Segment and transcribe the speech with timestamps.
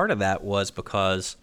[0.00, 1.36] part of that was because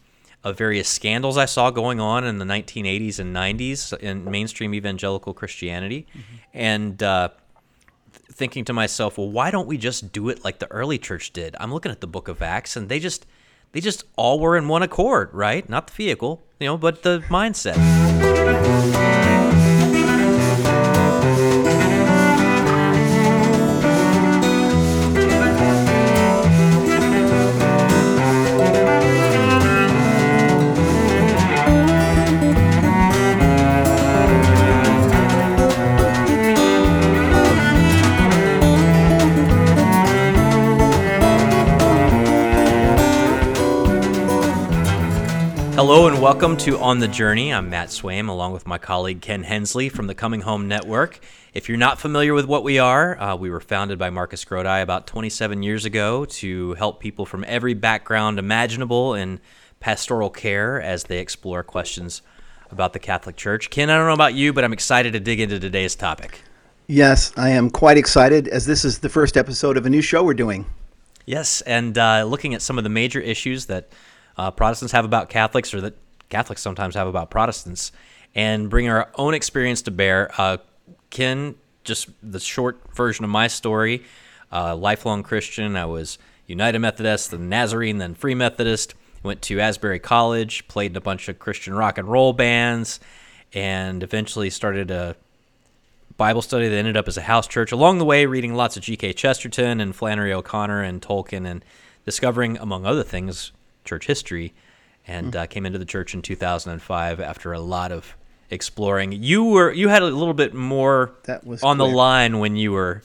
[0.44, 5.32] of various scandals I saw going on in the 1980s and 90s in mainstream evangelical
[5.32, 6.36] Christianity, mm-hmm.
[6.55, 7.29] and uh,
[8.31, 11.55] thinking to myself, well, why don't we just do it like the early church did?
[11.59, 13.28] I'm looking at the Book of Acts, and they just
[13.73, 15.69] they just all were in one accord, right?
[15.69, 17.77] Not the vehicle, you know, but the mindset.
[46.38, 47.52] Welcome to On the Journey.
[47.52, 51.20] I'm Matt Swaim along with my colleague Ken Hensley from the Coming Home Network.
[51.55, 54.84] If you're not familiar with what we are, uh, we were founded by Marcus Grodi
[54.84, 59.40] about 27 years ago to help people from every background imaginable in
[59.80, 62.22] pastoral care as they explore questions
[62.70, 63.71] about the Catholic Church.
[63.71, 66.43] Ken, I don't know about you, but I'm excited to dig into today's topic.
[66.85, 70.23] Yes, I am quite excited as this is the first episode of a new show
[70.23, 70.67] we're doing.
[71.25, 73.89] Yes, and uh, looking at some of the major issues that
[74.38, 75.95] uh, Protestants have about Catholics or that
[76.30, 77.92] Catholics sometimes have about Protestants
[78.36, 80.31] and bring our own experience to bear.
[80.38, 80.58] Uh,
[81.09, 84.03] Ken, just the short version of my story,
[84.52, 85.75] uh, lifelong Christian.
[85.75, 88.94] I was United Methodist, then Nazarene, then Free Methodist.
[89.23, 93.00] Went to Asbury College, played in a bunch of Christian rock and roll bands,
[93.52, 95.16] and eventually started a
[96.17, 97.72] Bible study that ended up as a house church.
[97.72, 99.14] Along the way, reading lots of G.K.
[99.14, 101.66] Chesterton and Flannery O'Connor and Tolkien, and
[102.05, 103.52] discovering, among other things,
[103.83, 104.53] church history,
[105.08, 105.39] and mm.
[105.39, 108.16] uh, came into the church in 2005 after a lot of
[108.50, 109.11] exploring.
[109.11, 111.89] You were you had a little bit more that was on quick.
[111.89, 113.03] the line when you were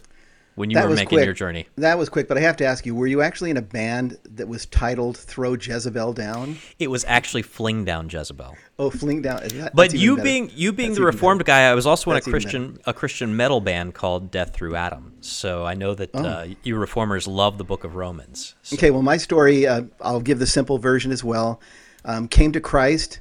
[0.55, 1.25] when you that were making quick.
[1.25, 1.67] your journey.
[1.77, 4.19] That was quick, but I have to ask you: Were you actually in a band
[4.34, 6.59] that was titled "Throw Jezebel Down"?
[6.78, 10.91] It was actually "Fling Down Jezebel." Oh, "Fling Down." That, but you being you being
[10.91, 13.94] that's the Reformed guy, I was also in that's a Christian a Christian metal band
[13.94, 15.15] called Death Through Adam.
[15.21, 16.22] So I know that oh.
[16.22, 18.55] uh, you Reformers love the Book of Romans.
[18.62, 18.76] So.
[18.76, 21.60] Okay, well, my story uh, I'll give the simple version as well.
[22.04, 23.20] Um, came to Christ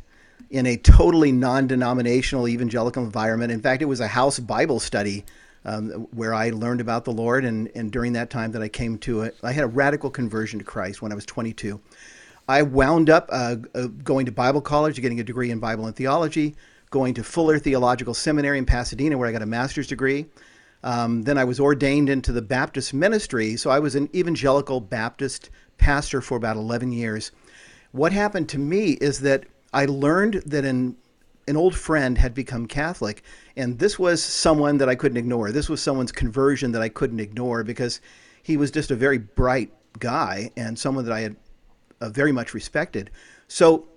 [0.50, 3.52] in a totally non-denominational evangelical environment.
[3.52, 5.24] In fact, it was a house Bible study
[5.66, 7.46] um, where I learned about the Lord.
[7.46, 10.60] And, and during that time that I came to it, I had a radical conversion
[10.60, 11.80] to Christ when I was 22.
[12.48, 15.96] I wound up uh, uh, going to Bible college, getting a degree in Bible and
[15.96, 16.56] theology,
[16.90, 20.26] going to Fuller Theological Seminary in Pasadena, where I got a master's degree.
[20.84, 23.56] Um, then I was ordained into the Baptist ministry.
[23.56, 27.32] So I was an evangelical Baptist pastor for about 11 years.
[27.92, 30.96] What happened to me is that I learned that an,
[31.48, 33.24] an old friend had become Catholic
[33.56, 35.52] and this was someone that I couldn't ignore.
[35.52, 38.00] This was someone's conversion that I couldn't ignore because
[38.44, 41.36] he was just a very bright guy and someone that I had
[42.00, 43.12] uh, very much respected.
[43.48, 43.88] So,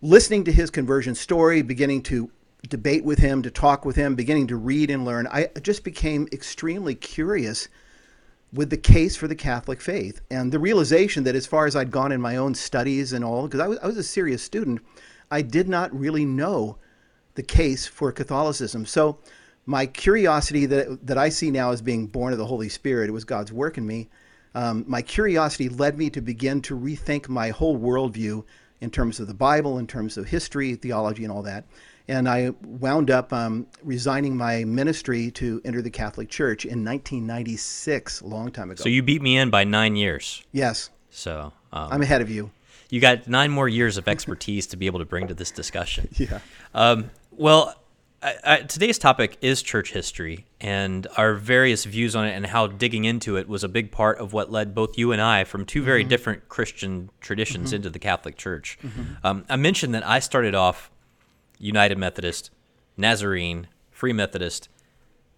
[0.00, 2.30] listening to his conversion story, beginning to
[2.68, 6.28] debate with him, to talk with him, beginning to read and learn, I just became
[6.32, 7.68] extremely curious
[8.54, 11.90] with the case for the Catholic faith and the realization that as far as I'd
[11.90, 14.80] gone in my own studies and all, because I was, I was a serious student,
[15.30, 16.78] I did not really know
[17.34, 18.86] the case for Catholicism.
[18.86, 19.18] So
[19.66, 23.12] my curiosity that, that I see now as being born of the Holy Spirit, it
[23.12, 24.08] was God's work in me.
[24.54, 28.44] Um, my curiosity led me to begin to rethink my whole worldview
[28.80, 31.64] in terms of the Bible, in terms of history, theology, and all that.
[32.06, 38.20] And I wound up um, resigning my ministry to enter the Catholic Church in 1996,
[38.20, 38.82] a long time ago.
[38.82, 40.44] So you beat me in by nine years.
[40.52, 40.90] Yes.
[41.08, 42.50] So um, I'm ahead of you.
[42.90, 46.08] You got nine more years of expertise to be able to bring to this discussion.
[46.16, 46.38] Yeah.
[46.74, 47.74] Um, well,
[48.22, 52.66] I, I, today's topic is church history, and our various views on it and how
[52.68, 55.66] digging into it was a big part of what led both you and I from
[55.66, 56.08] two very mm-hmm.
[56.08, 57.76] different Christian traditions mm-hmm.
[57.76, 58.78] into the Catholic Church.
[58.82, 59.26] Mm-hmm.
[59.26, 60.90] Um, I mentioned that I started off
[61.58, 62.50] United Methodist,
[62.96, 64.68] Nazarene, Free Methodist,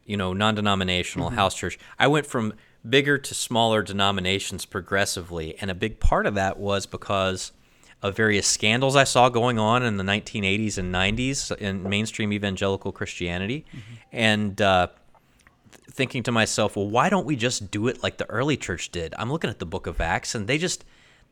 [0.04, 1.36] you know, non denominational mm-hmm.
[1.36, 1.78] house church.
[1.98, 2.54] I went from
[2.88, 7.52] bigger to smaller denominations progressively, and a big part of that was because
[8.02, 12.92] of various scandals I saw going on in the 1980s and 90s in mainstream evangelical
[12.92, 13.94] Christianity, mm-hmm.
[14.12, 14.88] and uh,
[15.90, 19.14] thinking to myself, well, why don't we just do it like the early church did?
[19.18, 20.84] I'm looking at the Book of Acts, and they just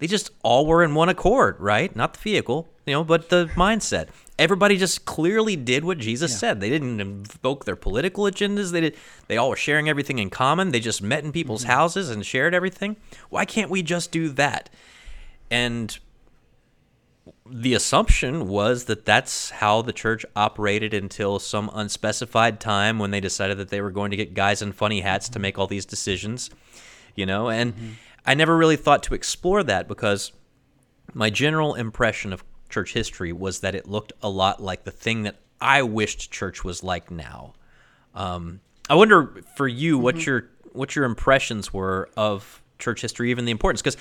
[0.04, 1.96] they just all were in one accord, right?
[1.96, 4.08] Not the vehicle, you know, but the mindset.
[4.38, 6.36] Everybody just clearly did what Jesus yeah.
[6.36, 6.60] said.
[6.60, 8.70] They didn't invoke their political agendas.
[8.70, 8.96] They did.
[9.28, 10.72] They all were sharing everything in common.
[10.72, 11.72] They just met in people's mm-hmm.
[11.72, 12.96] houses and shared everything.
[13.30, 14.68] Why can't we just do that?
[15.50, 15.98] And
[17.48, 23.20] the assumption was that that's how the church operated until some unspecified time when they
[23.20, 25.86] decided that they were going to get guys in funny hats to make all these
[25.86, 26.50] decisions,
[27.14, 27.48] you know.
[27.48, 27.92] And mm-hmm.
[28.26, 30.32] I never really thought to explore that because
[31.12, 35.22] my general impression of church history was that it looked a lot like the thing
[35.24, 37.54] that I wished church was like now.
[38.14, 40.30] Um, I wonder for you what Mm-hmm.
[40.30, 43.80] your what your impressions were of church history, even the importance.
[43.80, 43.96] Because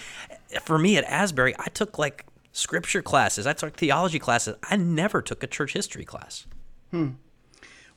[0.63, 4.55] for me at Asbury, I took like scripture classes, I took theology classes.
[4.63, 6.47] I never took a church history class.
[6.91, 7.09] Hmm.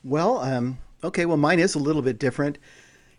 [0.03, 2.57] Well, um, okay, well, mine is a little bit different.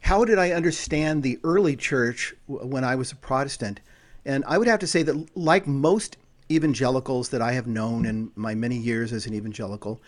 [0.09, 3.81] How did I understand the early church when I was a Protestant?
[4.25, 6.17] And I would have to say that, like most
[6.51, 10.01] evangelicals that I have known in my many years as an evangelical,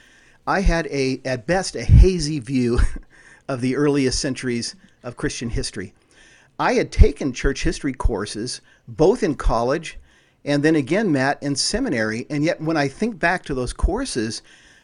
[0.47, 2.81] I had a, at best, a hazy view
[3.49, 5.93] of the earliest centuries of Christian history.
[6.59, 9.99] I had taken church history courses both in college
[10.47, 12.27] and then again, Matt, in seminary.
[12.31, 14.41] And yet, when I think back to those courses,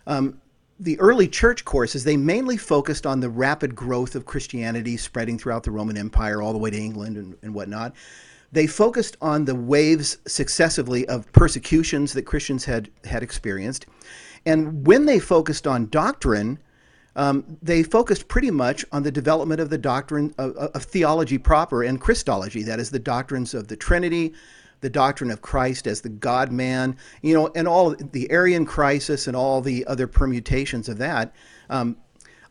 [0.06, 0.42] um,
[0.78, 5.62] the early church courses, they mainly focused on the rapid growth of Christianity spreading throughout
[5.62, 7.94] the Roman Empire all the way to England and, and whatnot.
[8.52, 13.86] They focused on the waves successively of persecutions that Christians had, had experienced.
[14.44, 16.58] And when they focused on doctrine,
[17.16, 21.82] um, they focused pretty much on the development of the doctrine of, of theology proper
[21.82, 24.34] and Christology, that is, the doctrines of the Trinity,
[24.86, 29.26] the doctrine of Christ as the God man, you know, and all the Arian crisis
[29.26, 31.34] and all the other permutations of that.
[31.68, 31.96] Um,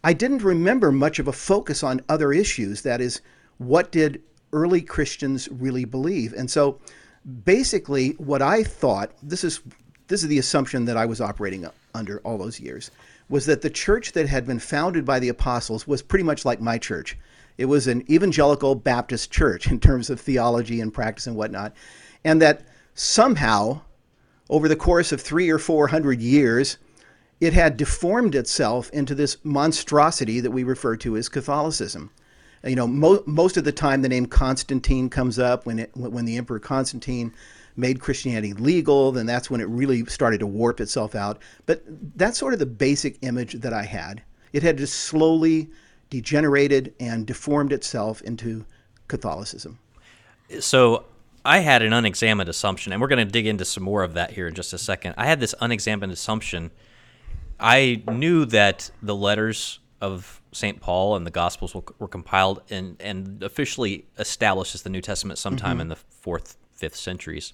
[0.03, 2.81] I didn't remember much of a focus on other issues.
[2.81, 3.21] That is,
[3.57, 4.21] what did
[4.51, 6.33] early Christians really believe?
[6.33, 6.77] And so,
[7.45, 9.61] basically, what I thought this is
[10.09, 12.91] this is the assumption that I was operating under all those years
[13.29, 16.59] was that the church that had been founded by the apostles was pretty much like
[16.59, 17.17] my church.
[17.57, 21.73] It was an evangelical Baptist church in terms of theology and practice and whatnot,
[22.25, 23.79] and that somehow,
[24.49, 26.77] over the course of three or four hundred years,
[27.39, 32.09] it had deformed itself into this monstrosity that we refer to as Catholicism.
[32.63, 36.25] You know, mo- most of the time the name Constantine comes up when it, when
[36.25, 37.33] the Emperor Constantine
[37.75, 41.39] made Christianity legal, then that's when it really started to warp itself out.
[41.65, 41.83] But
[42.15, 44.23] that's sort of the basic image that I had.
[44.53, 45.69] It had just slowly
[46.09, 48.65] degenerated and deformed itself into
[49.09, 49.77] Catholicism.
[50.59, 51.03] So
[51.45, 54.31] I had an unexamined assumption, and we're going to dig into some more of that
[54.31, 55.13] here in just a second.
[55.17, 56.71] I had this unexamined assumption.
[57.59, 60.81] I knew that the letters of St.
[60.81, 65.37] Paul and the Gospels were, were compiled and, and officially established as the New Testament
[65.37, 65.81] sometime mm-hmm.
[65.81, 67.53] in the fourth, fifth centuries.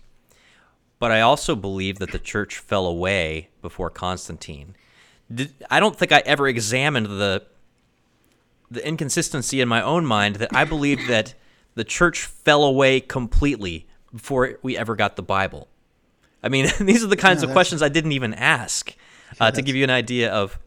[0.98, 4.76] But I also believe that the church fell away before Constantine.
[5.34, 7.44] Did, I don't think I ever examined the
[8.70, 11.34] the inconsistency in my own mind that I believed that
[11.76, 15.68] the church fell away completely before we ever got the Bible.
[16.44, 18.94] I mean, these are the kinds of questions I didn't even ask
[19.40, 20.60] uh, to give you an idea of,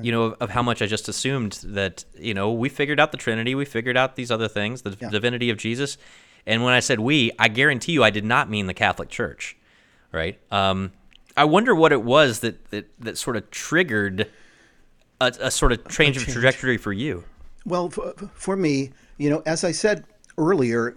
[0.00, 3.10] you know, of, of how much I just assumed that you know we figured out
[3.12, 5.10] the Trinity, we figured out these other things, the Yeah.
[5.10, 5.98] divinity of Jesus,
[6.46, 9.56] and when I said we, I guarantee you I did not mean the Catholic Church,
[10.12, 10.38] right?
[10.52, 10.92] Um,
[11.36, 14.30] I wonder what it was that that, that sort of triggered
[15.20, 16.34] a, a sort of change of change.
[16.34, 17.24] trajectory for you.
[17.64, 20.04] Well, for, for me, you know, as I said
[20.38, 20.96] earlier,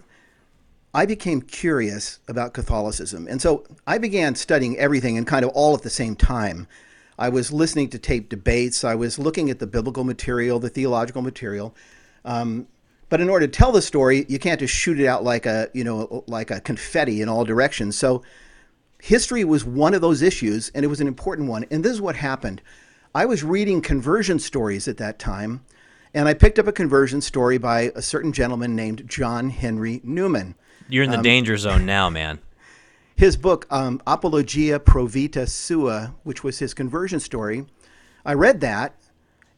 [0.94, 3.26] I became curious about Catholicism.
[3.28, 6.66] And so I began studying everything and kind of all at the same time.
[7.18, 11.22] I was listening to tape debates, I was looking at the biblical material, the theological
[11.22, 11.74] material.
[12.24, 12.66] Um,
[13.08, 15.68] but in order to tell the story, you can't just shoot it out like a,
[15.72, 17.96] you know, like a confetti in all directions.
[17.96, 18.22] So
[19.00, 21.64] history was one of those issues, and it was an important one.
[21.70, 22.62] And this is what happened.
[23.14, 25.64] I was reading conversion stories at that time,
[26.16, 30.54] and I picked up a conversion story by a certain gentleman named John Henry Newman.
[30.88, 32.38] You're in the danger zone now, man.
[33.16, 37.64] His book, um, Apologia Pro Vita Sua, which was his conversion story,
[38.26, 38.94] I read that,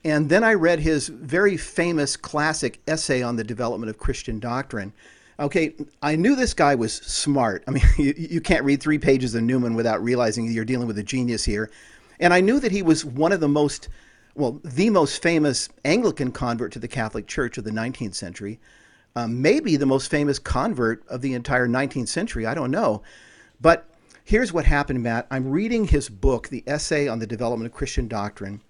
[0.05, 4.93] and then I read his very famous classic essay on the development of Christian doctrine.
[5.41, 7.65] Okay, I knew this guy was smart.
[7.67, 10.99] I mean, you, you can't read three pages of Newman without realizing you're dealing with
[10.99, 11.69] a genius here.
[12.21, 13.89] And I knew that he was one of the most,
[14.35, 18.61] well, the most famous Anglican convert to the Catholic Church of the 19th century.
[19.17, 22.47] Um, maybe the most famous convert of the entire 19th century.
[22.47, 23.03] I don't know.
[23.61, 23.89] But
[24.25, 25.27] here's what happened, Matt.
[25.31, 28.61] I'm reading his book, The Essay on the Development of Christian Doctrine.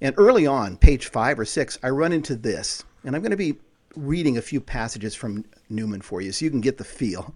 [0.00, 2.84] And early on, page five or six, I run into this.
[3.04, 3.56] And I'm going to be
[3.96, 7.34] reading a few passages from Newman for you so you can get the feel.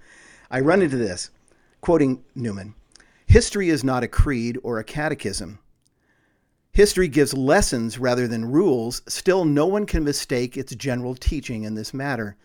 [0.50, 1.30] I run into this,
[1.80, 2.74] quoting Newman
[3.26, 5.58] History is not a creed or a catechism.
[6.72, 9.02] History gives lessons rather than rules.
[9.08, 12.36] Still, no one can mistake its general teaching in this matter,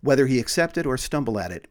[0.00, 1.66] whether he accept it or stumble at it.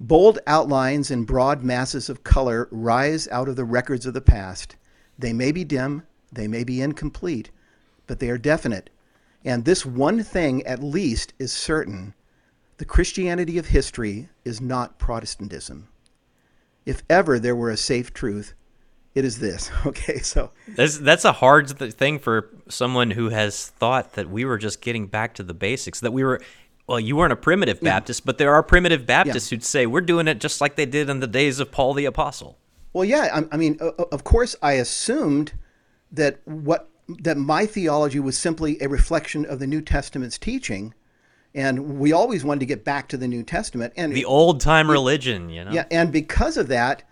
[0.00, 4.76] Bold outlines and broad masses of color rise out of the records of the past.
[5.18, 7.50] They may be dim, they may be incomplete,
[8.06, 8.90] but they are definite.
[9.44, 12.14] And this one thing, at least, is certain
[12.76, 15.88] the Christianity of history is not Protestantism.
[16.84, 18.54] if ever there were a safe truth,
[19.14, 19.70] it is this.
[19.86, 24.58] Okay, so that's that's a hard thing for someone who has thought that we were
[24.58, 26.00] just getting back to the basics.
[26.00, 26.40] That we were,
[26.86, 28.26] well, you weren't a primitive Baptist, yeah.
[28.26, 29.56] but there are primitive Baptists yeah.
[29.56, 32.06] who'd say we're doing it just like they did in the days of Paul the
[32.06, 32.58] Apostle.
[32.92, 35.52] Well, yeah, I, I mean, of course, I assumed
[36.12, 36.88] that what
[37.20, 40.94] that my theology was simply a reflection of the New Testament's teaching
[41.54, 44.90] and we always wanted to get back to the New Testament and the old time
[44.90, 45.70] religion, you know.
[45.70, 47.04] Yeah, and because of that,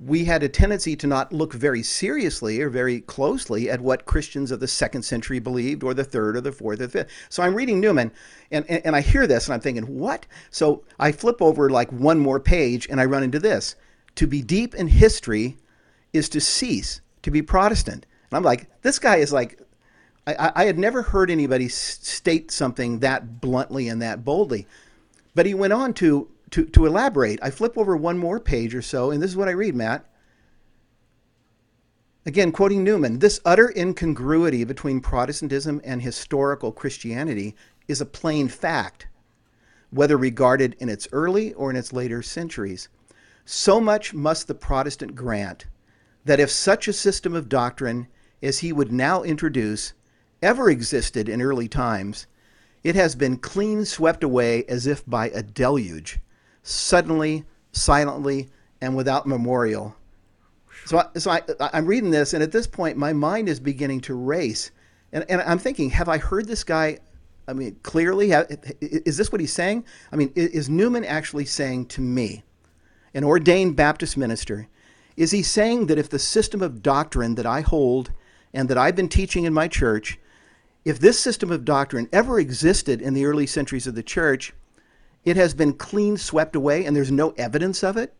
[0.00, 4.50] we had a tendency to not look very seriously or very closely at what Christians
[4.50, 7.10] of the second century believed, or the third, or the fourth, or the fifth.
[7.28, 8.10] So I'm reading Newman,
[8.50, 10.26] and, and, and I hear this, and I'm thinking, what?
[10.50, 13.76] So I flip over like one more page, and I run into this:
[14.16, 15.56] to be deep in history
[16.12, 18.06] is to cease to be Protestant.
[18.30, 19.60] And I'm like, this guy is like
[20.26, 24.66] I, I had never heard anybody state something that bluntly and that boldly.
[25.34, 27.40] But he went on to, to, to elaborate.
[27.42, 30.08] I flip over one more page or so, and this is what I read, Matt.
[32.24, 37.56] Again, quoting Newman, this utter incongruity between Protestantism and historical Christianity
[37.88, 39.08] is a plain fact,
[39.90, 42.88] whether regarded in its early or in its later centuries.
[43.44, 45.66] So much must the Protestant grant
[46.24, 48.06] that if such a system of doctrine
[48.40, 49.92] as he would now introduce
[50.40, 52.28] ever existed in early times,
[52.84, 56.20] it has been clean swept away as if by a deluge,
[56.64, 58.48] suddenly, silently,
[58.80, 59.94] and without memorial.
[60.86, 61.42] So, I, so I,
[61.72, 64.72] I'm reading this, and at this point, my mind is beginning to race.
[65.12, 66.98] And, and I'm thinking, have I heard this guy?
[67.46, 68.32] I mean, clearly,
[68.80, 69.84] is this what he's saying?
[70.10, 72.42] I mean, is Newman actually saying to me,
[73.14, 74.66] an ordained Baptist minister,
[75.16, 78.10] is he saying that if the system of doctrine that I hold
[78.52, 80.18] and that I've been teaching in my church
[80.84, 84.52] if this system of doctrine ever existed in the early centuries of the church,
[85.24, 88.14] it has been clean swept away and there's no evidence of it.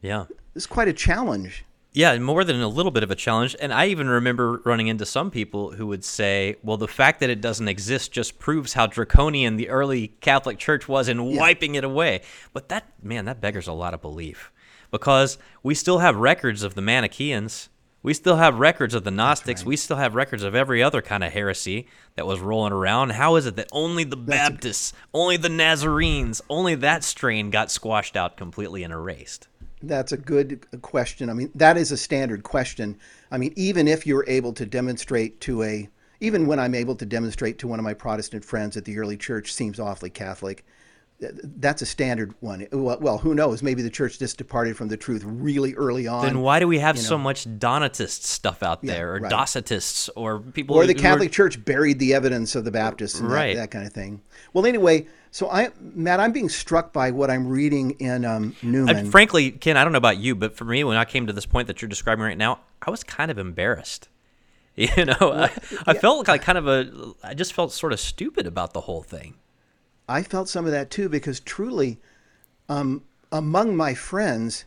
[0.00, 0.26] Yeah.
[0.54, 1.64] It's quite a challenge.
[1.92, 3.56] Yeah, more than a little bit of a challenge.
[3.60, 7.30] And I even remember running into some people who would say, well, the fact that
[7.30, 11.40] it doesn't exist just proves how draconian the early Catholic Church was in yeah.
[11.40, 12.20] wiping it away.
[12.52, 14.52] But that, man, that beggars a lot of belief
[14.90, 17.68] because we still have records of the Manichaeans
[18.08, 19.60] we still have records of the Gnostics.
[19.60, 19.68] Right.
[19.68, 23.10] We still have records of every other kind of heresy that was rolling around.
[23.10, 27.50] How is it that only the That's Baptists, a, only the Nazarenes, only that strain
[27.50, 29.48] got squashed out completely and erased?
[29.82, 31.28] That's a good question.
[31.28, 32.96] I mean, that is a standard question.
[33.30, 35.86] I mean, even if you're able to demonstrate to a,
[36.20, 39.18] even when I'm able to demonstrate to one of my Protestant friends that the early
[39.18, 40.64] church seems awfully Catholic,
[41.20, 42.66] that's a standard one.
[42.70, 43.62] Well, who knows?
[43.62, 46.24] Maybe the church just departed from the truth really early on.
[46.24, 47.08] Then why do we have you know?
[47.08, 49.32] so much Donatist stuff out there, yeah, or right.
[49.32, 50.76] Docetists, or people?
[50.76, 53.56] Or the Catholic Church buried the evidence of the Baptists, and right?
[53.56, 54.22] That, that, kind of thing.
[54.52, 59.08] Well, anyway, so I, Matt, I'm being struck by what I'm reading in um, Newman.
[59.08, 61.32] Uh, frankly, Ken, I don't know about you, but for me, when I came to
[61.32, 64.08] this point that you're describing right now, I was kind of embarrassed.
[64.78, 65.50] You know, well, I,
[65.88, 66.00] I yeah.
[66.00, 69.34] felt like kind of a, I just felt sort of stupid about the whole thing.
[70.08, 71.98] I felt some of that too because truly,
[72.68, 74.64] um, among my friends,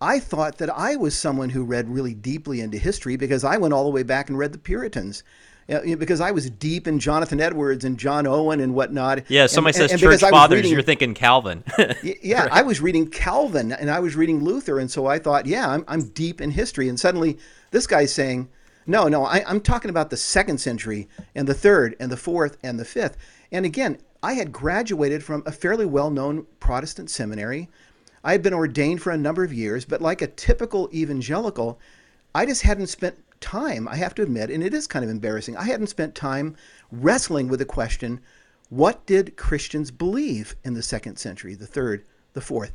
[0.00, 3.72] I thought that I was someone who read really deeply into history because I went
[3.72, 5.22] all the way back and read the Puritans.
[5.68, 9.30] because I was deep in Jonathan Edwards and John Owen and whatnot.
[9.30, 11.62] Yeah, somebody and, says and, and church fathers, reading, you're thinking Calvin.
[12.02, 12.52] yeah, right.
[12.52, 15.84] I was reading Calvin and I was reading Luther, and so I thought, yeah, I'm,
[15.86, 16.88] I'm deep in history.
[16.88, 17.38] And suddenly,
[17.70, 18.48] this guy's saying,
[18.86, 22.58] no, no, I, I'm talking about the second century and the third and the fourth
[22.64, 23.16] and the fifth.
[23.52, 27.68] And again, I had graduated from a fairly well known Protestant seminary.
[28.24, 31.80] I had been ordained for a number of years, but like a typical evangelical,
[32.34, 35.56] I just hadn't spent time, I have to admit, and it is kind of embarrassing,
[35.56, 36.56] I hadn't spent time
[36.92, 38.20] wrestling with the question
[38.68, 42.72] what did Christians believe in the second century, the third, the fourth?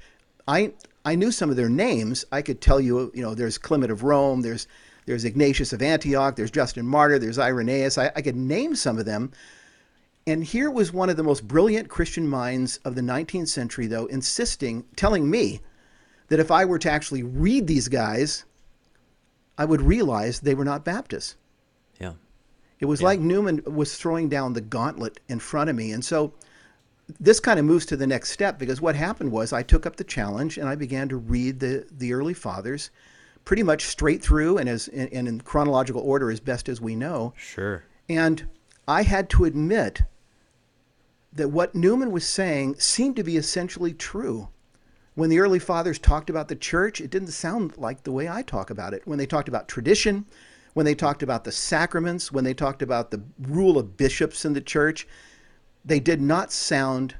[0.47, 0.73] I,
[1.03, 2.23] I knew some of their names.
[2.31, 4.67] I could tell you, you know, there's Clement of Rome, there's,
[5.07, 7.97] there's Ignatius of Antioch, there's Justin Martyr, there's Irenaeus.
[7.97, 9.31] I, I could name some of them,
[10.27, 14.07] and here was one of the most brilliant Christian minds of the 19th century, though,
[14.07, 15.61] insisting, telling me
[16.27, 18.43] that if I were to actually read these guys,
[19.57, 21.37] I would realize they were not Baptists.
[21.99, 22.13] Yeah.
[22.81, 23.07] It was yeah.
[23.07, 25.93] like Newman was throwing down the gauntlet in front of me.
[25.93, 26.33] And so
[27.21, 29.95] this kind of moves to the next step because what happened was I took up
[29.95, 32.91] the challenge and I began to read the, the early fathers
[33.45, 37.33] pretty much straight through and as and in chronological order as best as we know.
[37.37, 37.85] Sure.
[38.09, 38.45] And
[38.89, 40.01] I had to admit
[41.37, 44.49] that what Newman was saying seemed to be essentially true.
[45.15, 48.41] When the early fathers talked about the church, it didn't sound like the way I
[48.41, 49.01] talk about it.
[49.05, 50.25] When they talked about tradition,
[50.73, 54.53] when they talked about the sacraments, when they talked about the rule of bishops in
[54.53, 55.07] the church,
[55.83, 57.15] they did not sound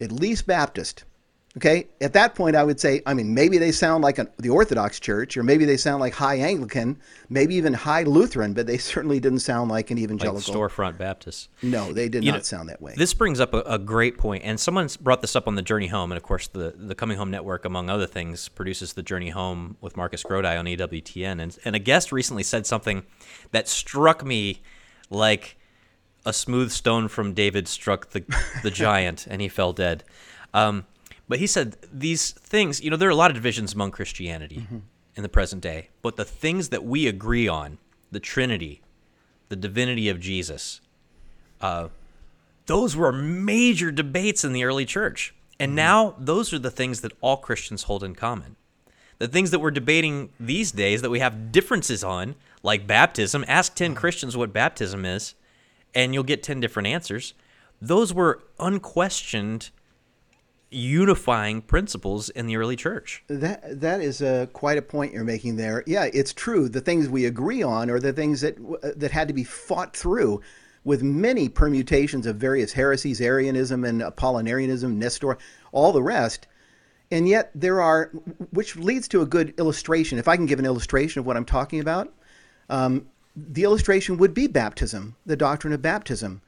[0.00, 1.04] at least Baptist.
[1.56, 4.50] Okay, at that point, I would say, I mean, maybe they sound like an, the
[4.50, 6.96] Orthodox Church, or maybe they sound like High Anglican,
[7.28, 10.54] maybe even High Lutheran, but they certainly didn't sound like an evangelical.
[10.54, 11.48] Like storefront Baptist.
[11.60, 12.94] No, they did You not know, sound that way.
[12.96, 15.88] This brings up a, a great point, and someone brought this up on the Journey
[15.88, 19.30] Home, and of course, the the Coming Home Network, among other things, produces the Journey
[19.30, 23.02] Home with Marcus Grodi on EWTN, and and a guest recently said something
[23.50, 24.62] that struck me
[25.10, 25.56] like
[26.24, 28.22] a smooth stone from David struck the
[28.62, 30.04] the giant, and he fell dead.
[30.54, 30.86] Um,
[31.30, 34.56] but he said these things, you know, there are a lot of divisions among Christianity
[34.56, 34.78] mm-hmm.
[35.14, 37.78] in the present day, but the things that we agree on,
[38.10, 38.82] the Trinity,
[39.48, 40.80] the divinity of Jesus,
[41.60, 41.86] uh,
[42.66, 45.32] those were major debates in the early church.
[45.60, 45.76] And mm-hmm.
[45.76, 48.56] now those are the things that all Christians hold in common.
[49.18, 52.34] The things that we're debating these days that we have differences on,
[52.64, 54.00] like baptism, ask 10 mm-hmm.
[54.00, 55.36] Christians what baptism is,
[55.94, 57.34] and you'll get 10 different answers.
[57.80, 59.70] Those were unquestioned
[60.70, 63.24] unifying principles in the early church.
[63.28, 65.82] That that is a quite a point you're making there.
[65.86, 66.68] Yeah, it's true.
[66.68, 68.56] The things we agree on are the things that
[68.96, 70.40] that had to be fought through
[70.84, 75.36] with many permutations of various heresies, Arianism and Apollinarianism, Nestor,
[75.72, 76.46] all the rest.
[77.10, 78.10] And yet there are,
[78.50, 80.18] which leads to a good illustration.
[80.18, 82.12] If I can give an illustration of what I'm talking about,
[82.68, 86.40] um, the illustration would be baptism, the doctrine of baptism.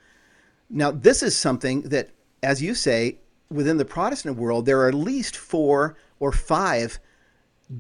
[0.71, 2.11] Now, this is something that,
[2.43, 3.19] as you say,
[3.53, 6.99] within the Protestant world, there are at least four or five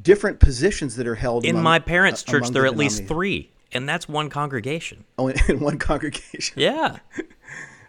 [0.02, 1.44] different positions that are held.
[1.44, 4.30] In among- my parents' uh, church, there the are at least three, and that's one
[4.30, 5.04] congregation.
[5.18, 6.58] Oh, in, in one congregation.
[6.58, 6.98] Yeah.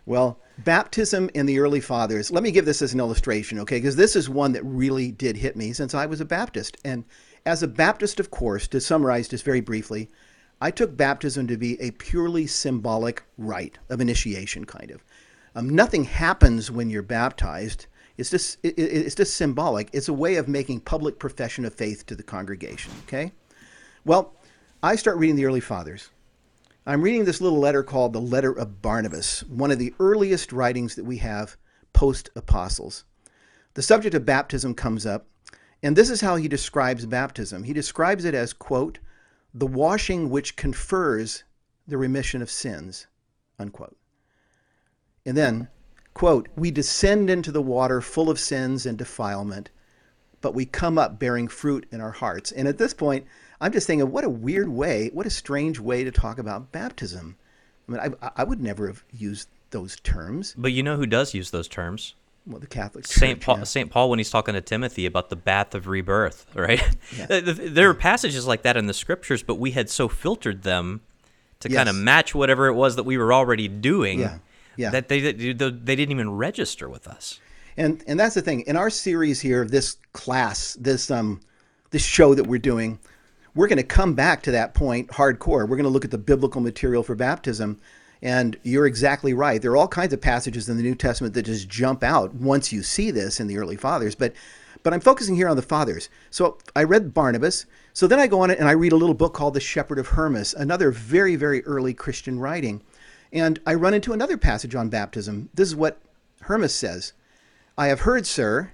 [0.05, 2.29] Well, baptism in the early fathers.
[2.29, 3.77] Let me give this as an illustration, okay?
[3.77, 6.77] Because this is one that really did hit me since I was a Baptist.
[6.83, 7.05] And
[7.45, 10.09] as a Baptist, of course, to summarize just very briefly,
[10.59, 15.03] I took baptism to be a purely symbolic rite of initiation, kind of.
[15.55, 17.85] Um, nothing happens when you're baptized.
[18.17, 19.89] It's just it, it- it's just symbolic.
[19.93, 22.91] It's a way of making public profession of faith to the congregation.
[23.07, 23.31] Okay.
[24.05, 24.33] Well,
[24.81, 26.09] I start reading the early fathers.
[26.85, 30.95] I'm reading this little letter called the Letter of Barnabas, one of the earliest writings
[30.95, 31.55] that we have
[31.93, 33.05] post apostles.
[33.75, 35.25] The subject of baptism comes up,
[35.81, 37.63] and this is how he describes baptism.
[37.63, 38.99] He describes it as, quote,
[39.53, 41.43] the washing which confers
[41.87, 43.07] the remission of sins,
[43.57, 43.95] unquote.
[45.25, 45.67] And then,
[46.13, 49.69] quote, we descend into the water full of sins and defilement,
[50.41, 52.51] but we come up bearing fruit in our hearts.
[52.51, 53.25] And at this point,
[53.61, 57.37] I'm just thinking, what a weird way, what a strange way to talk about baptism.
[57.87, 60.53] I mean, I, I would never have used those terms.
[60.57, 62.15] But you know who does use those terms?
[62.45, 63.63] Well, the Catholic Saint Paul, yeah.
[63.63, 66.83] Saint Paul, when he's talking to Timothy about the bath of rebirth, right?
[67.17, 67.39] Yeah.
[67.39, 71.01] there are passages like that in the scriptures, but we had so filtered them
[71.61, 74.39] to kind of match whatever it was that we were already doing Yeah,
[74.77, 74.89] yeah.
[74.89, 77.39] that they they they didn't even register with us.
[77.77, 78.61] And and that's the thing.
[78.61, 81.41] In our series here this class, this um
[81.91, 82.99] this show that we're doing,
[83.55, 85.67] we're going to come back to that point hardcore.
[85.67, 87.79] We're going to look at the biblical material for baptism.
[88.21, 89.61] And you're exactly right.
[89.61, 92.71] There are all kinds of passages in the New Testament that just jump out once
[92.71, 94.15] you see this in the early fathers.
[94.15, 94.33] But
[94.81, 96.09] but I'm focusing here on the fathers.
[96.29, 97.65] So I read Barnabas.
[97.93, 100.07] So then I go on and I read a little book called The Shepherd of
[100.07, 102.81] Hermas, another very, very early Christian writing.
[103.33, 105.49] And I run into another passage on baptism.
[105.55, 105.99] This is what
[106.41, 107.13] Hermas says.
[107.75, 108.71] I have heard, sir,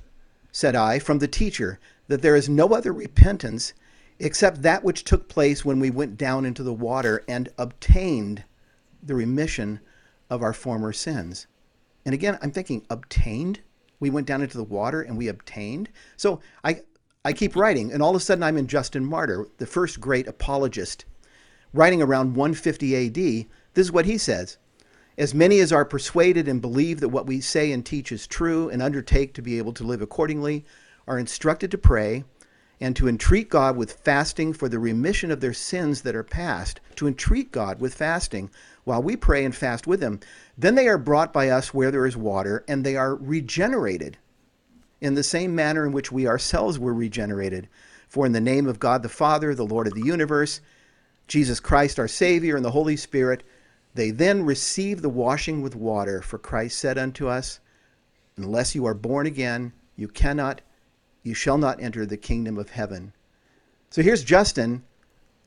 [0.51, 3.73] said I, from the teacher, that there is no other repentance
[4.19, 8.43] except that which took place when we went down into the water and obtained
[9.01, 9.79] the remission
[10.29, 11.47] of our former sins.
[12.05, 13.61] And again, I'm thinking, obtained?
[14.01, 15.87] We went down into the water and we obtained?
[16.17, 16.81] So I,
[17.23, 20.27] I keep writing, and all of a sudden I'm in Justin Martyr, the first great
[20.27, 21.05] apologist,
[21.73, 23.45] writing around 150 AD.
[23.73, 24.57] This is what he says.
[25.17, 28.69] As many as are persuaded and believe that what we say and teach is true
[28.69, 30.65] and undertake to be able to live accordingly
[31.07, 32.23] are instructed to pray
[32.79, 36.79] and to entreat God with fasting for the remission of their sins that are past,
[36.95, 38.49] to entreat God with fasting
[38.85, 40.19] while we pray and fast with them.
[40.57, 44.17] Then they are brought by us where there is water and they are regenerated
[45.01, 47.67] in the same manner in which we ourselves were regenerated.
[48.07, 50.61] For in the name of God the Father, the Lord of the universe,
[51.27, 53.43] Jesus Christ our Savior, and the Holy Spirit,
[53.95, 56.21] they then receive the washing with water.
[56.21, 57.59] For Christ said unto us,
[58.37, 60.61] Unless you are born again, you cannot,
[61.23, 63.13] you shall not enter the kingdom of heaven.
[63.89, 64.83] So here's Justin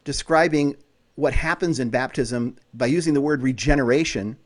[0.04, 0.76] describing
[1.14, 4.36] what happens in baptism by using the word regeneration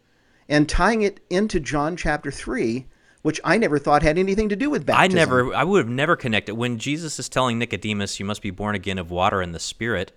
[0.48, 2.86] and tying it into John chapter 3,
[3.22, 5.18] which I never thought had anything to do with baptism.
[5.18, 8.50] I never, I would have never connected when Jesus is telling Nicodemus, "You must be
[8.50, 10.12] born again of water and the Spirit."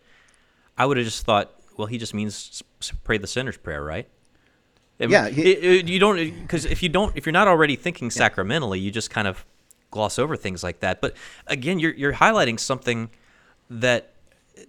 [0.77, 2.61] I would have just thought, well, he just means
[3.05, 4.05] pray the sinner's prayer, right?
[4.99, 7.47] I mean, Yeah, he- it- it- you don't because if you don't, if you're not
[7.47, 9.45] already thinking sacramentally, you just kind of
[9.89, 10.99] gloss over things like that.
[10.99, 11.15] But
[11.47, 13.09] again, you're you're highlighting something
[13.69, 14.11] that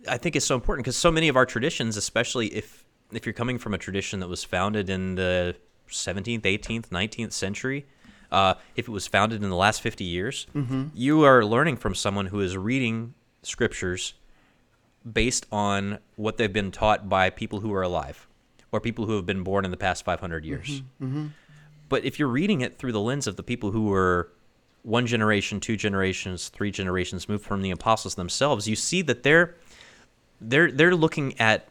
[0.07, 3.33] I think is so important because so many of our traditions, especially if if you're
[3.33, 5.57] coming from a tradition that was founded in the
[5.91, 7.87] 17th, 18th, 19th century,
[8.31, 10.85] uh, if it was founded in the last 50 years, mm-hmm.
[10.95, 14.15] you are learning from someone who is reading scriptures
[15.11, 18.27] based on what they've been taught by people who are alive
[18.73, 20.83] or people who have been born in the past 500 years.
[21.01, 21.05] Mm-hmm.
[21.05, 21.27] Mm-hmm.
[21.89, 24.31] But if you're reading it through the lens of the people who were
[24.83, 29.57] one generation, two generations, three generations moved from the apostles themselves, you see that they're
[30.41, 31.69] they're they're looking at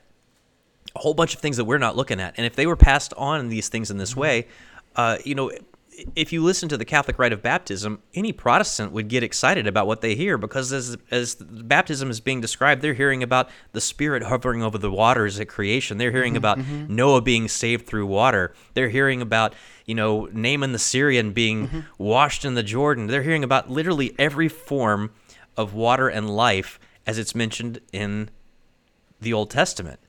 [0.96, 2.34] a whole bunch of things that we're not looking at.
[2.38, 4.20] And if they were passed on these things in this mm-hmm.
[4.20, 4.48] way,
[4.96, 5.52] uh, you know,
[6.16, 9.88] if you listen to the Catholic rite of baptism, any Protestant would get excited about
[9.88, 14.24] what they hear because as as baptism is being described, they're hearing about the Spirit
[14.24, 15.98] hovering over the waters at creation.
[15.98, 16.96] They're hearing mm-hmm, about mm-hmm.
[16.96, 18.54] Noah being saved through water.
[18.74, 19.54] They're hearing about
[19.86, 21.80] you know Naaman the Syrian being mm-hmm.
[21.98, 23.08] washed in the Jordan.
[23.08, 25.12] They're hearing about literally every form
[25.58, 28.30] of water and life as it's mentioned in
[29.20, 30.00] the Old Testament.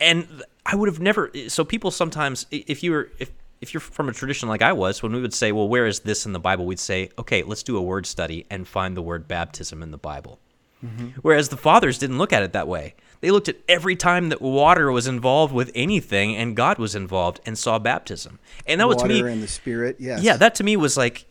[0.00, 1.30] And I would have never.
[1.48, 5.02] So people sometimes, if you were, if if you're from a tradition like I was,
[5.02, 6.66] when we would say, well, where is this in the Bible?
[6.66, 9.98] We'd say, okay, let's do a word study and find the word baptism in the
[9.98, 10.38] Bible.
[10.84, 11.08] Mm-hmm.
[11.22, 12.94] Whereas the fathers didn't look at it that way.
[13.20, 17.40] They looked at every time that water was involved with anything and God was involved
[17.44, 18.38] and saw baptism.
[18.64, 19.22] And that water was to me.
[19.22, 20.22] Water and the Spirit, yes.
[20.22, 21.24] Yeah, that to me was like,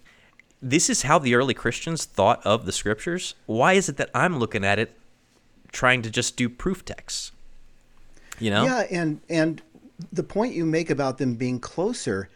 [0.61, 3.35] this is how the early Christians thought of the scriptures.
[3.45, 4.97] Why is it that I'm looking at it
[5.71, 7.31] trying to just do proof texts?
[8.39, 8.65] You know?
[8.65, 9.61] Yeah, and and
[10.11, 12.29] the point you make about them being closer,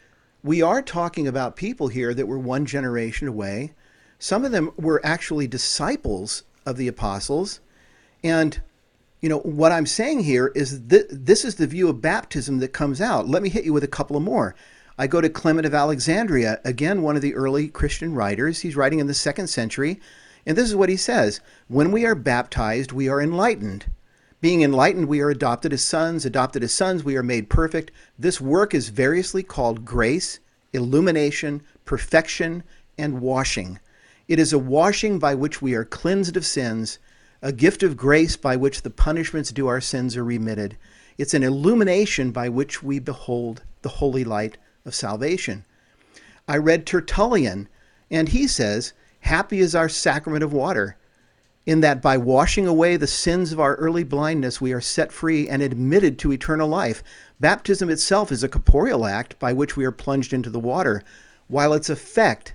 [0.43, 3.74] we are talking about people here that were one generation away.
[4.17, 7.60] Some of them were actually disciples of the apostles.
[8.24, 8.62] And,
[9.19, 12.74] you know, what I'm saying here is th- this is the view of baptism that
[12.74, 13.28] comes out.
[13.28, 14.56] Let me hit you with a couple of more.
[14.97, 18.60] I go to Clement of Alexandria, again, one of the early Christian writers.
[18.60, 20.00] He's writing in the second century.
[20.45, 23.86] And this is what he says When we are baptized, we are enlightened.
[24.41, 26.25] Being enlightened, we are adopted as sons.
[26.25, 27.91] Adopted as sons, we are made perfect.
[28.17, 30.39] This work is variously called grace,
[30.73, 32.63] illumination, perfection,
[32.97, 33.80] and washing.
[34.27, 36.97] It is a washing by which we are cleansed of sins,
[37.43, 40.75] a gift of grace by which the punishments due our sins are remitted.
[41.19, 45.65] It's an illumination by which we behold the holy light of salvation.
[46.47, 47.69] I read Tertullian,
[48.10, 50.97] and he says, Happy is our sacrament of water
[51.65, 55.47] in that by washing away the sins of our early blindness, we are set free
[55.47, 57.04] and admitted to eternal life.
[57.39, 61.04] Baptism itself is a corporeal act by which we are plunged into the water,
[61.47, 62.54] while its effect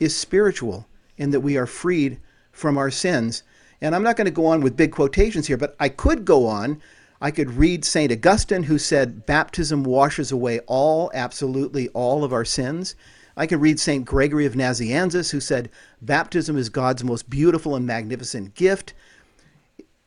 [0.00, 0.86] is spiritual
[1.18, 2.18] in that we are freed
[2.50, 3.42] from our sins.
[3.80, 6.46] And I'm not going to go on with big quotations here, but I could go
[6.46, 6.80] on.
[7.20, 8.10] I could read St.
[8.10, 12.94] Augustine, who said, Baptism washes away all, absolutely all of our sins.
[13.38, 14.04] I can read St.
[14.04, 15.70] Gregory of Nazianzus, who said,
[16.02, 18.94] Baptism is God's most beautiful and magnificent gift.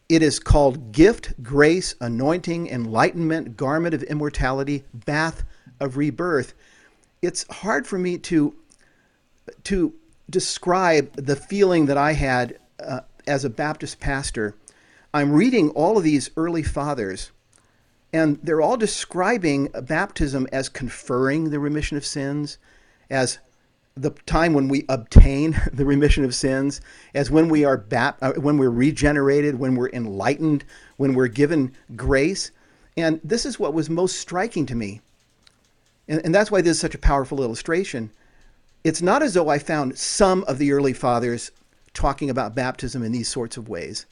[0.10, 5.46] It is called gift, grace, anointing, enlightenment, garment of immortality, bath
[5.80, 6.54] of rebirth.
[7.22, 8.54] It's hard for me to,
[9.64, 9.94] to
[10.30, 14.56] describe the feeling that I had uh, as a Baptist pastor.
[15.14, 17.32] I'm reading all of these early fathers,
[18.12, 22.58] and they're all describing baptism as conferring the remission of sins,
[23.12, 23.38] as
[23.96, 26.82] the time when we obtain the remission of sins,
[27.14, 30.64] as when we are bap- uh, when we're regenerated, when we're enlightened,
[30.98, 32.52] when we're given grace.
[32.98, 35.02] And this is what was most striking to me.
[36.08, 38.12] And, and that's why this is such a powerful illustration.
[38.84, 41.52] It's not as though I found some of the early fathers
[41.94, 44.06] talking about baptism in these sorts of ways.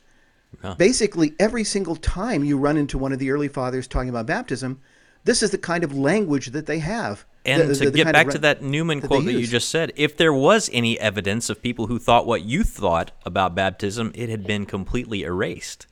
[0.77, 4.79] Basically, every single time you run into one of the early fathers talking about baptism,
[5.23, 7.25] this is the kind of language that they have.
[7.49, 9.91] And the, to the, get the back to that Newman quote that you just said,
[9.95, 14.29] if there was any evidence of people who thought what you thought about baptism, it
[14.29, 15.87] had been completely erased.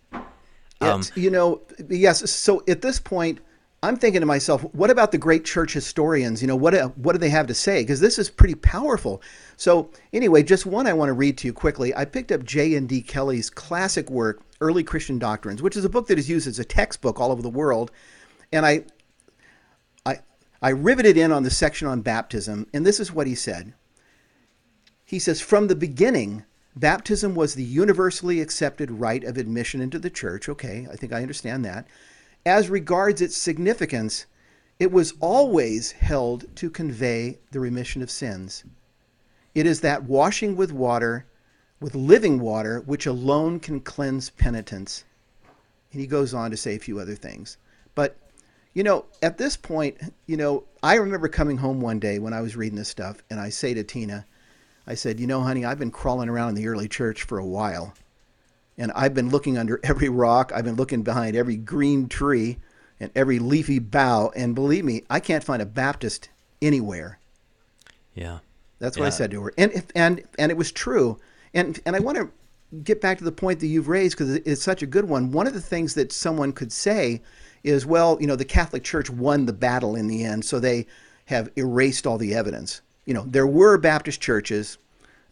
[0.81, 2.29] Um, It's, you know, yes.
[2.29, 3.39] So at this point,
[3.83, 6.41] I'm thinking to myself, what about the great church historians?
[6.41, 7.81] You know, what what do they have to say?
[7.81, 9.21] Because this is pretty powerful.
[9.55, 11.95] So anyway, just one I want to read to you quickly.
[11.95, 13.01] I picked up J.N.D.
[13.03, 16.65] Kelly's classic work, Early Christian Doctrines, which is a book that is used as a
[16.65, 17.91] textbook all over the world,
[18.51, 18.85] and I.
[20.61, 23.73] I, riveted in on the section on baptism, and this is what he said.
[25.05, 26.43] He says, From the beginning,
[26.75, 30.49] baptism was the universally accepted rite of admission into the church.
[30.49, 31.87] Okay, I think I understand that.
[32.45, 34.25] As regards its significance,
[34.79, 38.63] it was always held to convey the remission of sins.
[39.55, 41.25] It is that washing with water,
[41.79, 45.03] with living water, which alone can cleanse penitence.
[45.91, 47.57] And he goes on to say a few other things.
[47.95, 48.17] But,
[48.77, 52.41] you know, at this point, you know, I remember coming home one day when I
[52.41, 54.23] was reading this stuff, and I say to Tina,
[54.85, 57.45] I said, You know, honey, I've been crawling around in the early church for a
[57.45, 57.95] while.
[58.77, 60.51] And I've been looking under every rock.
[60.53, 62.59] I've been looking behind every green tree
[62.99, 64.31] and every leafy bough.
[64.35, 66.29] And believe me, I can't find a Baptist
[66.61, 67.17] anywhere.
[68.13, 68.39] Yeah.
[68.77, 69.07] That's what Yeah.
[69.07, 69.53] I said to her.
[69.57, 71.17] And, and, and it was true.
[71.51, 72.29] And, and I want to
[72.83, 75.31] get back to the point that you've raised because it's such a good one.
[75.31, 77.23] One of the things that someone could say
[77.67, 80.87] is, well, you know, the Catholic Church won the battle in the end, so they
[81.25, 82.81] have erased all the evidence.
[83.05, 84.77] You know, there were Baptist churches,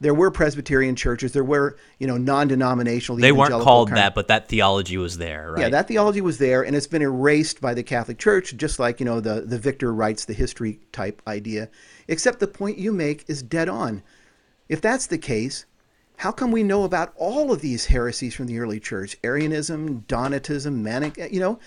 [0.01, 3.17] there were Presbyterian churches, there were, you know, non-denominational.
[3.19, 5.61] They weren't called kind of- that, but that theology was there, right?
[5.61, 8.99] yeah, that theology was there, and it's been erased by the Catholic Church, just like
[8.99, 11.69] you know the the victor writes the history type idea.
[12.07, 14.03] Except the point you make is dead on.
[14.67, 15.65] If that's the case,
[16.17, 19.17] how come we know about all of these heresies from the early church?
[19.23, 21.59] Arianism, Donatism, Manic, you know?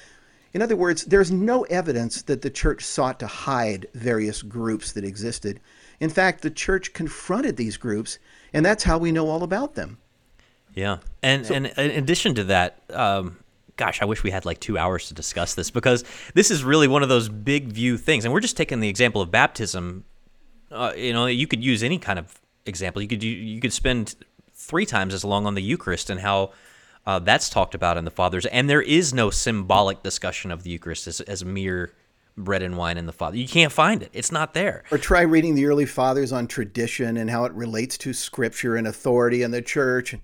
[0.58, 5.04] In other words, there's no evidence that the church sought to hide various groups that
[5.04, 5.60] existed.
[6.00, 8.18] In fact, the church confronted these groups,
[8.52, 9.98] and that's how we know all about them.
[10.74, 13.36] Yeah, and and in addition to that, um,
[13.76, 16.02] gosh, I wish we had like two hours to discuss this because
[16.34, 19.22] this is really one of those big view things, and we're just taking the example
[19.22, 20.06] of baptism.
[20.72, 23.00] Uh, you know, you could use any kind of example.
[23.00, 24.16] You could you, you could spend
[24.54, 26.50] three times as long on the Eucharist and how
[27.08, 30.68] uh, that's talked about in the Fathers, and there is no symbolic discussion of the
[30.68, 31.94] Eucharist as, as mere
[32.36, 33.38] bread and wine in the Father.
[33.38, 34.84] You can't find it; it's not there.
[34.90, 38.86] Or try reading the early fathers on tradition and how it relates to scripture and
[38.86, 40.12] authority and the church.
[40.12, 40.20] And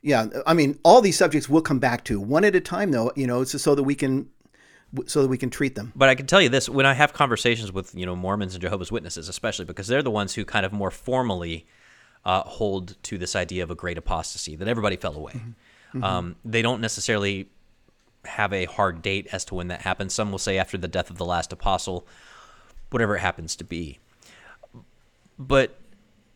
[0.00, 3.12] yeah, I mean, all these subjects we'll come back to one at a time, though.
[3.14, 4.30] You know, it's so that we can
[5.04, 5.92] so that we can treat them.
[5.94, 8.62] But I can tell you this: when I have conversations with you know Mormons and
[8.62, 11.66] Jehovah's Witnesses, especially because they're the ones who kind of more formally
[12.24, 15.42] uh, hold to this idea of a great apostasy that everybody fell away.
[15.88, 16.04] Mm-hmm.
[16.04, 17.48] Um, they don't necessarily
[18.24, 20.14] have a hard date as to when that happens.
[20.14, 22.06] Some will say after the death of the last apostle,
[22.90, 23.98] whatever it happens to be.
[25.38, 25.78] But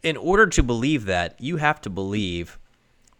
[0.02, 2.58] in order to believe that, you have to believe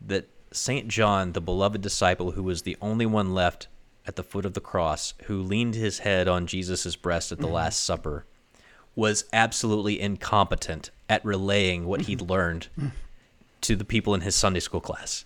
[0.01, 0.89] that St.
[0.89, 3.69] John, the beloved disciple who was the only one left
[4.07, 7.45] at the foot of the cross, who leaned his head on Jesus' breast at the
[7.45, 7.55] mm-hmm.
[7.55, 8.25] Last Supper,
[8.97, 12.31] was absolutely incompetent at relaying what he'd mm-hmm.
[12.31, 12.91] learned mm.
[13.61, 15.25] to the people in his Sunday school class.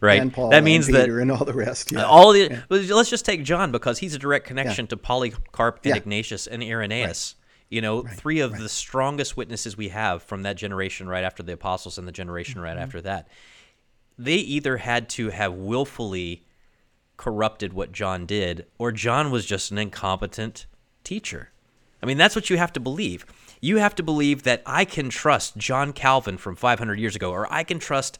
[0.00, 0.20] Right?
[0.20, 1.92] And Paul that means and that and all the rest.
[1.92, 2.04] Yeah.
[2.04, 5.86] all the but let's just take John because he's a direct connection to Polycarp and
[5.86, 5.96] Yeah.
[5.96, 7.34] Ignatius and Irenaeus.
[7.68, 11.52] You know, three of the strongest witnesses we have from that generation right after the
[11.52, 12.82] apostles and the generation right mm-hmm.
[12.82, 13.28] after that.
[14.16, 16.46] They either had to have willfully
[17.18, 20.64] corrupted what John did or John was just an incompetent
[21.04, 21.50] teacher.
[22.02, 23.26] I mean, that's what you have to believe.
[23.60, 27.52] You have to believe that I can trust John Calvin from 500 years ago or
[27.52, 28.18] I can trust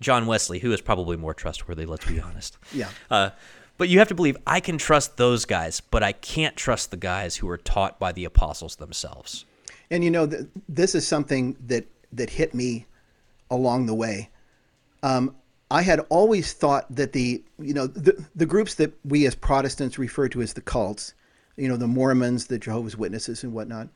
[0.00, 2.56] John Wesley, who is probably more trustworthy, let's be honest.
[2.72, 2.88] Yeah.
[3.10, 3.30] Uh,
[3.78, 6.98] but you have to believe I can trust those guys, but I can't trust the
[6.98, 9.46] guys who are taught by the apostles themselves.
[9.90, 12.86] And you know, th- this is something that that hit me
[13.50, 14.28] along the way.
[15.02, 15.34] Um,
[15.70, 19.98] I had always thought that the you know the the groups that we as Protestants
[19.98, 21.14] refer to as the cults,
[21.56, 23.88] you know, the Mormons, the Jehovah's Witnesses, and whatnot.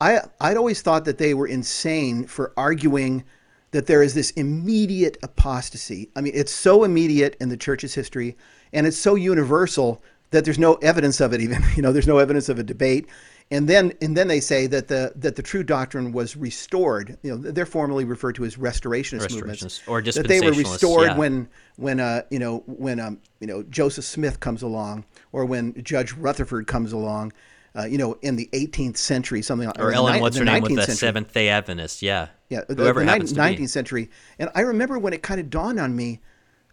[0.00, 3.24] I I'd always thought that they were insane for arguing
[3.70, 6.10] that there is this immediate apostasy.
[6.16, 8.36] I mean, it's so immediate in the church's history,
[8.72, 11.40] and it's so universal that there's no evidence of it.
[11.40, 13.06] Even you know, there's no evidence of a debate.
[13.50, 17.16] And then and then they say that the that the true doctrine was restored.
[17.22, 19.62] You know, they're formally referred to as restorationist movements.
[19.62, 21.16] Restorationists or that they were restored yeah.
[21.16, 25.82] when when uh you know when um you know Joseph Smith comes along or when
[25.82, 27.32] Judge Rutherford comes along.
[27.76, 30.44] Uh, you know, in the 18th century, something like Or the Ellen, ni- what's her
[30.44, 30.94] name with the century.
[30.96, 32.02] Seventh Day Adventist?
[32.02, 33.66] Yeah, Yeah, the, whoever the it happens to 19th be.
[33.66, 34.10] century.
[34.38, 36.20] And I remember when it kind of dawned on me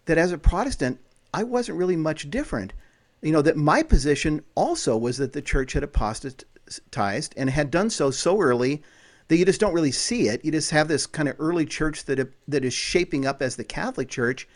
[0.06, 0.98] that as a Protestant,
[1.34, 2.72] I wasn't really much different.
[3.22, 7.90] You know, that my position also was that the church had apostatized and had done
[7.90, 8.82] so so early
[9.28, 10.44] that you just don't really see it.
[10.44, 13.64] You just have this kind of early church that that is shaping up as the
[13.64, 14.48] Catholic Church.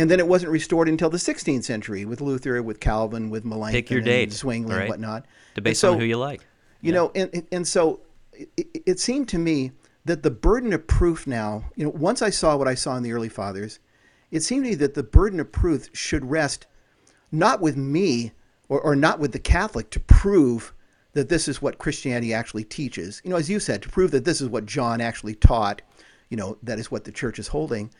[0.00, 3.72] And then it wasn't restored until the 16th century with Luther, with Calvin, with Melanchthon,
[3.82, 4.80] Pick your and date, Zwingli, right?
[4.80, 5.26] and whatnot.
[5.54, 6.46] Debate so- on who you like.
[6.80, 8.00] you know, and and- and so
[8.32, 9.72] it, it seemed to me
[10.06, 13.02] that the burden of proof now, you know, once I saw what I saw in
[13.02, 13.78] the early fathers,
[14.30, 16.66] it seemed to me that the burden of proof should rest
[17.30, 18.32] not with me
[18.70, 20.72] or, or not with the Catholic to prove
[21.12, 23.20] that this is what Christianity actually teaches.
[23.22, 25.82] You know, as you said, to prove that this is what John actually taught,
[26.30, 27.90] you know, that is what the church is holding.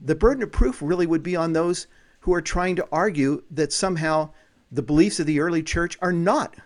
[0.00, 1.86] The burden of proof really would be on those
[2.20, 4.30] who are trying to argue that somehow
[4.70, 6.56] the beliefs of the early church are not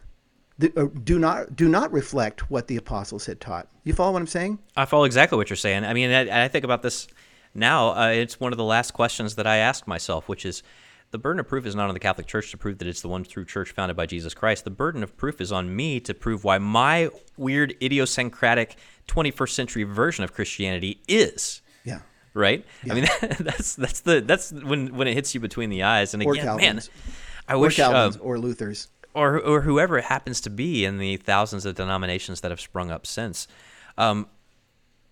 [0.76, 3.68] uh, do not do not reflect what the apostles had taught.
[3.84, 4.58] You follow what I'm saying?
[4.76, 5.84] I follow exactly what you're saying.
[5.84, 7.08] I mean, I, I think about this
[7.54, 7.90] now.
[7.90, 10.62] Uh, it's one of the last questions that I ask myself, which is
[11.12, 13.08] the burden of proof is not on the Catholic Church to prove that it's the
[13.08, 14.64] one true church founded by Jesus Christ.
[14.64, 18.76] The burden of proof is on me to prove why my weird, idiosyncratic
[19.08, 21.62] 21st century version of Christianity is.
[22.34, 22.64] Right.
[22.84, 22.92] Yeah.
[22.92, 23.06] I mean,
[23.40, 26.14] that's that's the that's when when it hits you between the eyes.
[26.14, 26.80] And Or again, man.
[27.48, 27.78] I Or wish.
[27.78, 28.88] uh, Calvin's or Luther's.
[29.14, 32.90] or or whoever it happens to be in the thousands of denominations that have sprung
[32.90, 33.48] up since.
[33.98, 34.28] Um,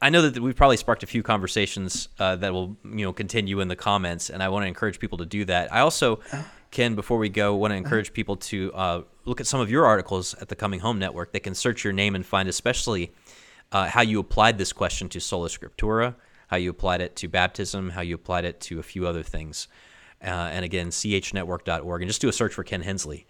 [0.00, 3.58] I know that we've probably sparked a few conversations uh, that will you know continue
[3.60, 5.72] in the comments, and I want to encourage people to do that.
[5.72, 6.20] I also,
[6.70, 9.86] Ken, before we go, want to encourage people to uh, look at some of your
[9.86, 11.32] articles at the Coming Home Network.
[11.32, 13.10] They can search your name and find especially
[13.72, 16.14] uh, how you applied this question to sola scriptura,
[16.48, 19.68] how you applied it to baptism, how you applied it to a few other things.
[20.22, 23.26] Uh, and again, chnetwork.org, and just do a search for Ken Hensley.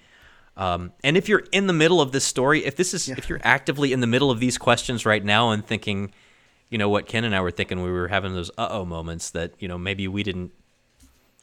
[0.57, 3.41] Um, and if you're in the middle of this story, if this is if you're
[3.45, 6.13] actively in the middle of these questions right now and thinking,
[6.71, 9.31] you know what Ken and I were thinking, we were having those uh oh moments
[9.31, 10.51] that you know maybe we didn't,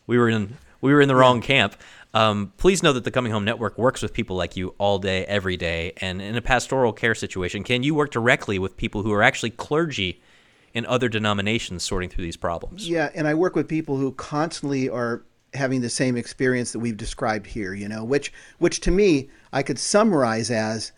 [0.06, 1.76] we were in we were in the wrong camp.
[2.14, 5.26] Um, please know that the Coming Home Network works with people like you all day,
[5.26, 9.12] every day, and in a pastoral care situation, Ken, you work directly with people who
[9.14, 10.22] are actually clergy
[10.76, 12.88] in other denominations sorting through these problems.
[12.88, 16.98] Yeah, and I work with people who constantly are having the same experience that we've
[16.98, 20.92] described here, you know, which which to me I could summarize as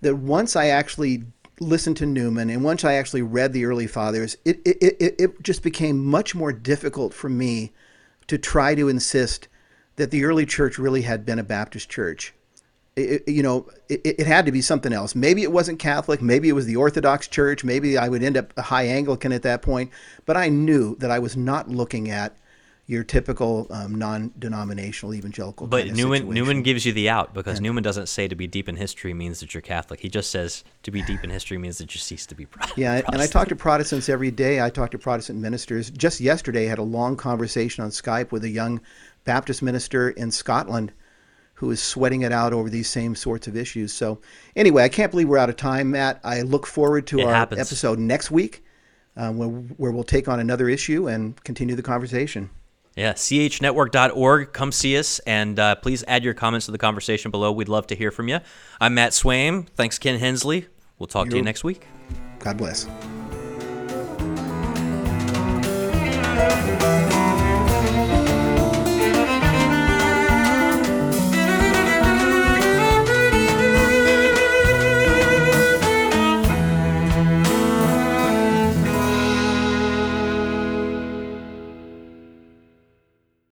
[0.00, 1.24] that once I actually
[1.60, 5.42] listened to Newman and once I actually read the early fathers, it it, it, it
[5.42, 7.72] just became much more difficult for me
[8.28, 9.48] to try to insist
[9.96, 12.32] that the early church really had been a Baptist church.
[12.98, 15.14] It, you know, it, it had to be something else.
[15.14, 16.20] Maybe it wasn't Catholic.
[16.20, 17.64] Maybe it was the Orthodox Church.
[17.64, 19.90] Maybe I would end up a high Anglican at that point.
[20.26, 22.36] But I knew that I was not looking at
[22.88, 25.66] your typical um, non-denominational evangelical.
[25.66, 26.34] But Newman situation.
[26.34, 29.40] Newman gives you the out because Newman doesn't say to be deep in history means
[29.40, 30.00] that you're Catholic.
[30.00, 32.78] He just says to be deep in history means that you cease to be Protestant.
[32.78, 34.62] Yeah, and I talk to Protestants every day.
[34.62, 35.90] I talk to Protestant ministers.
[35.90, 38.80] Just yesterday, I had a long conversation on Skype with a young
[39.24, 40.92] Baptist minister in Scotland
[41.58, 43.92] who is sweating it out over these same sorts of issues.
[43.92, 44.20] So,
[44.54, 46.20] anyway, I can't believe we're out of time, Matt.
[46.22, 47.60] I look forward to It our happens.
[47.60, 48.62] episode next week
[49.16, 52.50] uh, where, where we'll take on another issue and continue the conversation.
[52.94, 54.52] Yeah, chnetwork.org.
[54.52, 57.50] Come see us, and uh, please add your comments to the conversation below.
[57.50, 58.38] We'd love to hear from you.
[58.80, 59.66] I'm Matt Swaim.
[59.70, 60.66] Thanks, Ken Hensley.
[60.98, 61.86] We'll talk to you next week.
[62.38, 62.86] God bless.